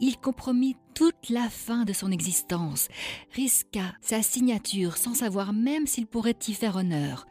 Il 0.00 0.16
compromit 0.16 0.76
toute 0.94 1.28
la 1.28 1.48
fin 1.50 1.84
de 1.84 1.92
son 1.92 2.10
existence, 2.10 2.88
risqua 3.34 3.94
sa 4.00 4.22
signature 4.22 4.96
sans 4.96 5.14
savoir 5.14 5.52
même 5.52 5.86
s'il 5.86 6.06
pourrait 6.06 6.38
y 6.48 6.54
faire 6.54 6.76
honneur, 6.76 7.26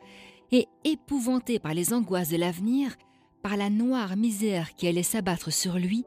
et 0.51 0.67
épouvanté 0.83 1.59
par 1.59 1.73
les 1.73 1.93
angoisses 1.93 2.29
de 2.29 2.37
l'avenir, 2.37 2.95
par 3.41 3.57
la 3.57 3.69
noire 3.69 4.15
misère 4.15 4.75
qui 4.75 4.87
allait 4.87 5.03
s'abattre 5.03 5.51
sur 5.51 5.77
lui, 5.77 6.05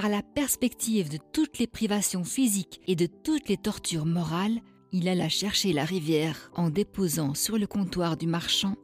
par 0.00 0.08
la 0.08 0.22
perspective 0.22 1.10
de 1.10 1.18
toutes 1.32 1.58
les 1.58 1.66
privations 1.66 2.22
physiques 2.22 2.80
et 2.86 2.94
de 2.94 3.06
toutes 3.06 3.48
les 3.48 3.56
tortures 3.56 4.06
morales, 4.06 4.60
il 4.92 5.08
alla 5.08 5.28
chercher 5.28 5.72
la 5.72 5.84
rivière 5.84 6.52
en 6.54 6.70
déposant 6.70 7.34
sur 7.34 7.58
le 7.58 7.66
comptoir 7.66 8.16
du 8.16 8.28
marchand 8.28 8.76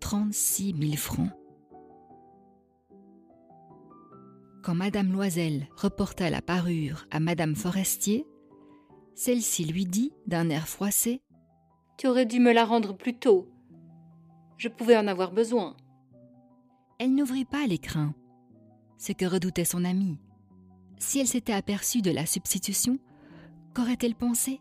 36 0.00 0.74
000 0.78 0.96
francs. 0.96 1.30
Quand 4.62 4.74
Madame 4.74 5.10
Loisel 5.10 5.68
reporta 5.74 6.28
la 6.28 6.42
parure 6.42 7.06
à 7.10 7.18
Madame 7.18 7.54
Forestier, 7.54 8.26
celle-ci 9.14 9.64
lui 9.64 9.86
dit 9.86 10.12
d'un 10.26 10.50
air 10.50 10.68
froissé 10.68 11.22
Tu 11.96 12.08
aurais 12.08 12.26
dû 12.26 12.40
me 12.40 12.52
la 12.52 12.66
rendre 12.66 12.94
plus 12.94 13.18
tôt. 13.18 13.48
Je 14.58 14.68
pouvais 14.68 14.98
en 14.98 15.06
avoir 15.06 15.32
besoin. 15.32 15.78
Elle 16.98 17.14
n'ouvrit 17.14 17.46
pas 17.46 17.66
l'écrin, 17.66 18.14
ce 18.98 19.12
que 19.12 19.24
redoutait 19.24 19.64
son 19.64 19.82
amie. 19.82 20.18
Si 20.98 21.20
elle 21.20 21.26
s'était 21.26 21.52
aperçue 21.52 22.02
de 22.02 22.10
la 22.10 22.26
substitution, 22.26 22.98
qu'aurait-elle 23.74 24.14
pensé? 24.14 24.60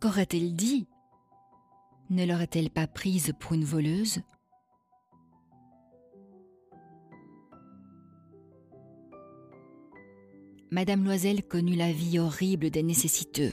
Qu'aurait-elle 0.00 0.54
dit? 0.54 0.86
Ne 2.10 2.24
l'aurait-elle 2.24 2.70
pas 2.70 2.86
prise 2.86 3.32
pour 3.38 3.54
une 3.54 3.64
voleuse? 3.64 4.20
Madame 10.70 11.04
Loisel 11.04 11.42
connut 11.42 11.76
la 11.76 11.92
vie 11.92 12.18
horrible 12.18 12.70
des 12.70 12.82
nécessiteux. 12.82 13.52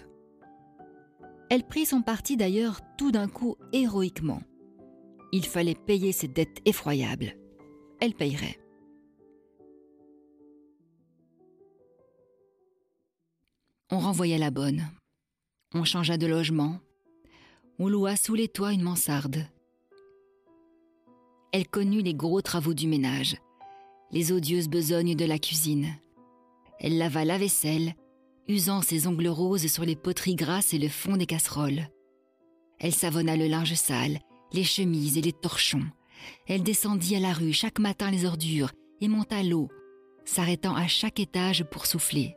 Elle 1.50 1.64
prit 1.64 1.86
son 1.86 2.02
parti 2.02 2.38
d'ailleurs 2.38 2.82
tout 2.98 3.12
d'un 3.12 3.28
coup 3.28 3.56
héroïquement. 3.72 4.42
Il 5.32 5.46
fallait 5.46 5.76
payer 5.76 6.12
ses 6.12 6.28
dettes 6.28 6.60
effroyables. 6.66 7.34
Elle 8.02 8.14
payerait. 8.14 8.60
On 13.92 14.00
renvoya 14.00 14.40
la 14.40 14.50
bonne. 14.50 14.90
On 15.76 15.84
changea 15.84 16.18
de 16.18 16.26
logement. 16.26 16.80
On 17.78 17.88
loua 17.88 18.16
sous 18.16 18.34
les 18.34 18.48
toits 18.48 18.74
une 18.74 18.82
mansarde. 18.82 19.46
Elle 21.52 21.68
connut 21.68 22.02
les 22.02 22.16
gros 22.16 22.42
travaux 22.42 22.74
du 22.74 22.88
ménage, 22.88 23.38
les 24.12 24.32
odieuses 24.32 24.70
besognes 24.70 25.16
de 25.16 25.26
la 25.26 25.38
cuisine. 25.38 25.96
Elle 26.80 26.98
lava 26.98 27.26
la 27.26 27.38
vaisselle, 27.38 27.94
usant 28.48 28.82
ses 28.82 29.06
ongles 29.06 29.28
roses 29.28 29.68
sur 29.68 29.86
les 29.86 29.96
poteries 29.96 30.36
grasses 30.36 30.74
et 30.74 30.80
le 30.80 30.90
fond 30.90 31.16
des 31.16 31.28
casseroles. 31.28 31.88
Elle 32.80 32.94
savonna 32.94 33.38
le 33.38 33.48
linge 33.48 33.76
sale, 33.76 34.20
les 34.52 34.64
chemises 34.64 35.20
et 35.20 35.22
les 35.22 35.32
torchons. 35.32 35.86
Elle 36.48 36.64
descendit 36.64 37.18
à 37.18 37.20
la 37.20 37.34
rue 37.34 37.54
chaque 37.54 37.78
matin 37.78 38.10
les 38.10 38.26
ordures 38.26 38.72
et 39.00 39.08
monta 39.08 39.44
l'eau, 39.44 39.70
s'arrêtant 40.26 40.76
à 40.76 40.88
chaque 40.88 41.20
étage 41.20 41.64
pour 41.66 41.86
souffler. 41.86 42.36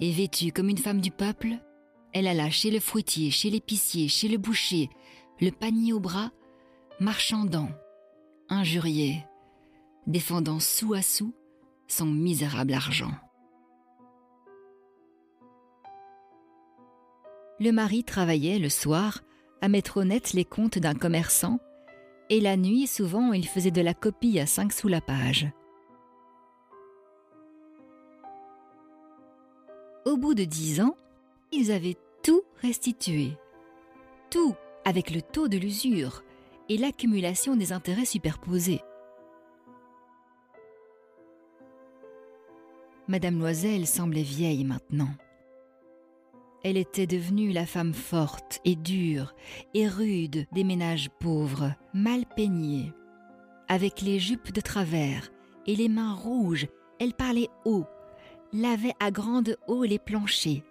Et 0.00 0.12
vêtue 0.12 0.52
comme 0.52 0.68
une 0.68 0.78
femme 0.78 1.00
du 1.00 1.10
peuple, 1.10 1.56
elle 2.12 2.26
alla 2.26 2.50
chez 2.50 2.70
le 2.70 2.80
fruitier, 2.80 3.30
chez 3.30 3.50
l'épicier, 3.50 4.08
chez 4.08 4.28
le 4.28 4.38
boucher, 4.38 4.90
le 5.40 5.50
panier 5.50 5.92
au 5.92 6.00
bras, 6.00 6.30
marchandant, 7.00 7.70
injuriée, 8.48 9.24
défendant 10.06 10.60
sou 10.60 10.94
à 10.94 11.02
sou 11.02 11.34
son 11.88 12.06
misérable 12.06 12.72
argent. 12.72 13.12
Le 17.58 17.70
mari 17.70 18.04
travaillait 18.04 18.58
le 18.58 18.68
soir 18.68 19.22
à 19.62 19.68
mettre 19.68 20.02
net 20.02 20.34
les 20.34 20.44
comptes 20.44 20.78
d'un 20.78 20.94
commerçant, 20.94 21.58
et 22.28 22.40
la 22.40 22.56
nuit, 22.56 22.86
souvent, 22.86 23.32
il 23.32 23.46
faisait 23.46 23.70
de 23.70 23.80
la 23.80 23.94
copie 23.94 24.38
à 24.40 24.46
cinq 24.46 24.72
sous 24.72 24.88
la 24.88 25.00
page. 25.00 25.48
Au 30.06 30.16
bout 30.16 30.34
de 30.34 30.44
dix 30.44 30.80
ans, 30.80 30.96
ils 31.50 31.72
avaient 31.72 31.96
tout 32.22 32.42
restitué. 32.62 33.32
Tout 34.30 34.54
avec 34.84 35.10
le 35.10 35.20
taux 35.20 35.48
de 35.48 35.58
l'usure 35.58 36.22
et 36.68 36.78
l'accumulation 36.78 37.56
des 37.56 37.72
intérêts 37.72 38.04
superposés. 38.04 38.82
Madame 43.08 43.40
Loisel 43.40 43.84
semblait 43.84 44.22
vieille 44.22 44.64
maintenant. 44.64 45.10
Elle 46.62 46.76
était 46.76 47.08
devenue 47.08 47.50
la 47.50 47.66
femme 47.66 47.92
forte 47.92 48.60
et 48.64 48.76
dure 48.76 49.34
et 49.74 49.88
rude 49.88 50.46
des 50.52 50.62
ménages 50.62 51.10
pauvres, 51.18 51.74
mal 51.94 52.26
peignés. 52.36 52.92
Avec 53.66 54.02
les 54.02 54.20
jupes 54.20 54.52
de 54.52 54.60
travers 54.60 55.32
et 55.66 55.74
les 55.74 55.88
mains 55.88 56.14
rouges, 56.14 56.68
elle 57.00 57.12
parlait 57.12 57.48
haut, 57.64 57.86
lavait 58.52 58.94
à 59.00 59.10
grande 59.10 59.56
eau 59.66 59.84
les 59.84 59.98
planchers. 59.98 60.62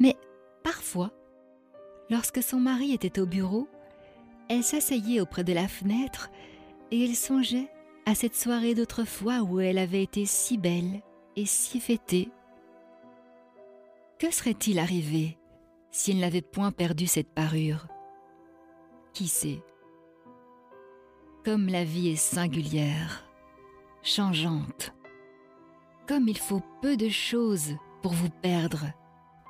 Mais 0.00 0.16
parfois, 0.62 1.10
lorsque 2.10 2.42
son 2.42 2.60
mari 2.60 2.92
était 2.92 3.20
au 3.20 3.26
bureau, 3.26 3.68
elle 4.48 4.64
s'asseyait 4.64 5.20
auprès 5.20 5.44
de 5.44 5.52
la 5.52 5.68
fenêtre 5.68 6.30
et 6.90 7.04
elle 7.04 7.16
songeait 7.16 7.70
à 8.04 8.14
cette 8.14 8.36
soirée 8.36 8.74
d'autrefois 8.74 9.42
où 9.42 9.60
elle 9.60 9.78
avait 9.78 10.02
été 10.02 10.24
si 10.24 10.58
belle 10.58 11.02
et 11.34 11.46
si 11.46 11.80
fêtée. 11.80 12.30
Que 14.18 14.30
serait-il 14.30 14.78
arrivé 14.78 15.36
si 15.90 16.12
elle 16.12 16.20
n'avait 16.20 16.42
point 16.42 16.72
perdu 16.72 17.06
cette 17.06 17.28
parure? 17.28 17.86
Qui 19.12 19.28
sait? 19.28 19.62
Comme 21.44 21.68
la 21.68 21.84
vie 21.84 22.08
est 22.08 22.16
singulière, 22.16 23.28
changeante, 24.02 24.94
comme 26.06 26.28
il 26.28 26.38
faut 26.38 26.62
peu 26.82 26.96
de 26.96 27.08
choses 27.08 27.76
pour 28.02 28.12
vous 28.12 28.30
perdre 28.30 28.86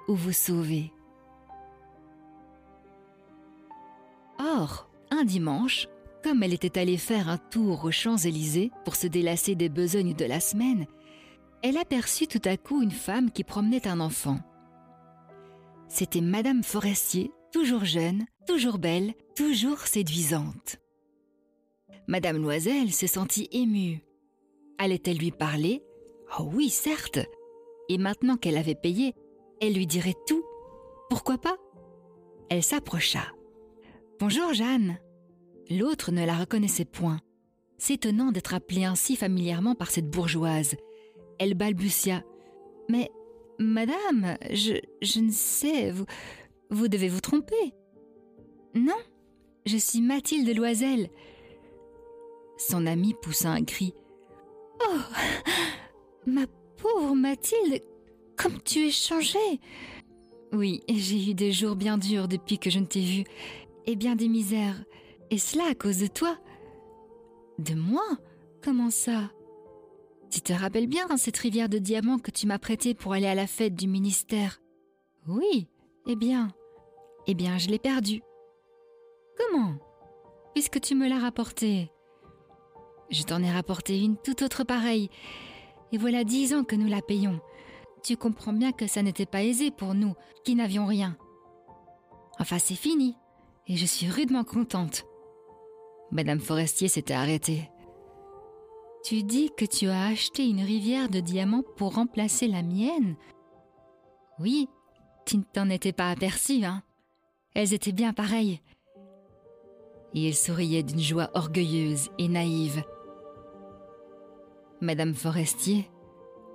ou 0.08 0.14
vous 0.14 0.32
sauver. 0.32 0.92
Or, 4.38 4.88
un 5.10 5.24
dimanche, 5.24 5.88
comme 6.22 6.42
elle 6.42 6.54
était 6.54 6.78
allée 6.78 6.96
faire 6.96 7.28
un 7.28 7.38
tour 7.38 7.84
aux 7.84 7.90
Champs-Élysées 7.90 8.70
pour 8.84 8.96
se 8.96 9.06
délasser 9.06 9.54
des 9.54 9.68
besognes 9.68 10.14
de 10.14 10.24
la 10.24 10.40
semaine, 10.40 10.86
elle 11.62 11.76
aperçut 11.76 12.26
tout 12.26 12.42
à 12.44 12.56
coup 12.56 12.82
une 12.82 12.90
femme 12.90 13.30
qui 13.30 13.44
promenait 13.44 13.88
un 13.88 14.00
enfant. 14.00 14.38
C'était 15.88 16.20
Madame 16.20 16.62
Forestier, 16.62 17.30
toujours 17.52 17.84
jeune, 17.84 18.24
toujours 18.46 18.78
belle, 18.78 19.14
toujours 19.34 19.80
séduisante. 19.80 20.78
Madame 22.08 22.38
Loisel 22.38 22.92
se 22.92 23.06
sentit 23.06 23.48
émue. 23.52 24.00
Allait-elle 24.78 25.18
lui 25.18 25.30
parler 25.30 25.82
Oh 26.38 26.48
oui, 26.52 26.68
certes. 26.68 27.20
Et 27.88 27.98
maintenant 27.98 28.36
qu'elle 28.36 28.56
avait 28.56 28.74
payé, 28.74 29.14
elle 29.60 29.74
lui 29.74 29.86
dirait 29.86 30.14
tout. 30.26 30.44
Pourquoi 31.08 31.38
pas? 31.38 31.56
Elle 32.50 32.62
s'approcha. 32.62 33.22
Bonjour 34.18 34.52
Jeanne. 34.52 34.98
L'autre 35.70 36.12
ne 36.12 36.24
la 36.24 36.36
reconnaissait 36.36 36.84
point, 36.84 37.18
s'étonnant 37.78 38.32
d'être 38.32 38.54
appelée 38.54 38.84
ainsi 38.84 39.16
familièrement 39.16 39.74
par 39.74 39.90
cette 39.90 40.08
bourgeoise. 40.08 40.76
Elle 41.38 41.54
balbutia. 41.54 42.22
Mais 42.88 43.10
Madame, 43.58 44.36
je, 44.50 44.74
je 45.02 45.20
ne 45.20 45.30
sais, 45.30 45.90
vous, 45.90 46.04
vous 46.70 46.88
devez 46.88 47.08
vous 47.08 47.20
tromper. 47.20 47.74
Non, 48.74 48.98
je 49.64 49.76
suis 49.76 50.00
Mathilde 50.00 50.54
Loisel. 50.56 51.08
Son 52.58 52.86
amie 52.86 53.14
poussa 53.22 53.50
un 53.50 53.64
cri. 53.64 53.94
Oh, 54.86 54.98
ma 56.26 56.46
pauvre 56.76 57.14
Mathilde, 57.14 57.82
comme 58.36 58.60
tu 58.62 58.86
es 58.86 58.90
changée. 58.90 59.60
Oui, 60.52 60.82
j'ai 60.88 61.30
eu 61.30 61.34
des 61.34 61.52
jours 61.52 61.76
bien 61.76 61.98
durs 61.98 62.28
depuis 62.28 62.58
que 62.58 62.70
je 62.70 62.78
ne 62.78 62.86
t'ai 62.86 63.00
vue, 63.00 63.24
et 63.86 63.96
bien 63.96 64.16
des 64.16 64.28
misères. 64.28 64.84
Et 65.30 65.38
cela 65.38 65.64
à 65.70 65.74
cause 65.74 65.98
de 65.98 66.06
toi. 66.06 66.36
De 67.58 67.74
moi? 67.74 68.04
Comment 68.62 68.90
ça? 68.90 69.30
Tu 70.30 70.40
te 70.40 70.52
rappelles 70.52 70.88
bien 70.88 71.16
cette 71.16 71.38
rivière 71.38 71.68
de 71.68 71.78
diamants 71.78 72.18
que 72.18 72.30
tu 72.30 72.46
m'as 72.46 72.58
prêtée 72.58 72.94
pour 72.94 73.12
aller 73.12 73.26
à 73.26 73.34
la 73.34 73.46
fête 73.46 73.74
du 73.74 73.86
ministère? 73.86 74.60
Oui, 75.28 75.68
eh 76.06 76.16
bien, 76.16 76.48
eh 77.26 77.34
bien, 77.34 77.58
je 77.58 77.68
l'ai 77.68 77.78
perdue. 77.78 78.22
Comment? 79.38 79.74
Puisque 80.54 80.80
tu 80.80 80.94
me 80.94 81.08
l'as 81.08 81.18
rapportée. 81.18 81.90
Je 83.10 83.22
t'en 83.22 83.42
ai 83.42 83.50
rapporté 83.50 84.00
une 84.00 84.16
tout 84.16 84.42
autre 84.42 84.64
pareille. 84.64 85.10
Et 85.92 85.99
voilà 85.99 86.25
dix 86.25 86.55
ans 86.55 86.64
que 86.64 86.77
nous 86.77 86.88
la 86.88 87.03
payons. 87.03 87.40
Tu 88.03 88.16
comprends 88.16 88.53
bien 88.53 88.72
que 88.72 88.87
ça 88.87 89.03
n'était 89.03 89.27
pas 89.27 89.42
aisé 89.42 89.70
pour 89.70 89.94
nous, 89.94 90.14
qui 90.44 90.55
n'avions 90.55 90.87
rien. 90.87 91.16
Enfin, 92.38 92.59
c'est 92.59 92.75
fini, 92.75 93.16
et 93.66 93.77
je 93.77 93.87
suis 93.87 94.11
rudement 94.11 94.44
contente. 94.44 95.05
Madame 96.11 96.40
Forestier 96.40 96.88
s'était 96.88 97.14
arrêtée. 97.14 97.70
Tu 99.05 99.22
dis 99.22 99.51
que 99.57 99.64
tu 99.64 99.88
as 99.88 100.07
acheté 100.07 100.49
une 100.49 100.62
rivière 100.62 101.09
de 101.09 101.20
diamants 101.20 101.64
pour 101.77 101.94
remplacer 101.94 102.49
la 102.49 102.62
mienne 102.62 103.16
Oui, 104.38 104.68
tu 105.25 105.38
ne 105.38 105.42
t'en 105.42 105.68
étais 105.68 105.92
pas 105.92 106.11
aperçu, 106.11 106.64
hein 106.64 106.83
Elles 107.55 107.75
étaient 107.75 107.92
bien 107.92 108.12
pareilles. 108.12 108.61
Et 110.14 110.29
elle 110.29 110.35
souriait 110.35 110.83
d'une 110.83 111.01
joie 111.01 111.31
orgueilleuse 111.35 112.11
et 112.18 112.29
naïve. 112.29 112.83
Madame 114.80 115.14
Forestier, 115.14 115.90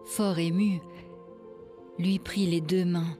fort 0.05 0.37
émue, 0.37 0.79
lui 1.97 2.19
prit 2.19 2.45
les 2.45 2.61
deux 2.61 2.85
mains. 2.85 3.17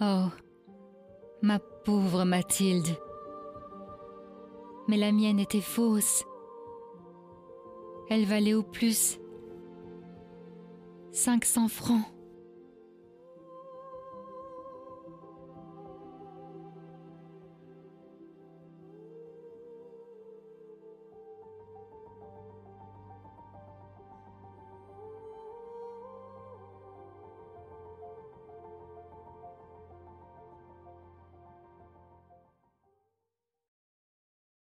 Oh, 0.00 0.26
ma 1.42 1.58
pauvre 1.58 2.24
Mathilde. 2.24 2.88
Mais 4.88 4.96
la 4.96 5.12
mienne 5.12 5.38
était 5.38 5.60
fausse. 5.60 6.24
Elle 8.10 8.24
valait 8.24 8.54
au 8.54 8.62
plus 8.62 9.20
500 11.12 11.68
francs. 11.68 12.04